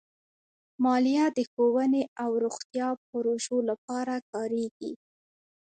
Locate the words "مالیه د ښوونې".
0.83-2.03